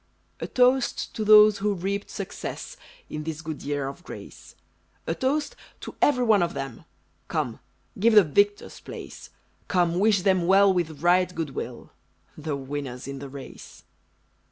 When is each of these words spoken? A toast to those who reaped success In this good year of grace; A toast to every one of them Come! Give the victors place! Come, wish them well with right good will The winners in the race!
A 0.39 0.47
toast 0.47 1.13
to 1.13 1.23
those 1.23 1.59
who 1.59 1.75
reaped 1.75 2.09
success 2.09 2.75
In 3.07 3.23
this 3.23 3.43
good 3.43 3.61
year 3.61 3.87
of 3.87 4.03
grace; 4.03 4.55
A 5.05 5.13
toast 5.13 5.55
to 5.81 5.93
every 6.01 6.23
one 6.23 6.41
of 6.41 6.55
them 6.55 6.85
Come! 7.27 7.59
Give 7.99 8.15
the 8.15 8.23
victors 8.23 8.79
place! 8.79 9.29
Come, 9.67 9.99
wish 9.99 10.23
them 10.23 10.47
well 10.47 10.73
with 10.73 11.03
right 11.03 11.31
good 11.35 11.51
will 11.51 11.91
The 12.35 12.55
winners 12.55 13.07
in 13.07 13.19
the 13.19 13.29
race! 13.29 13.83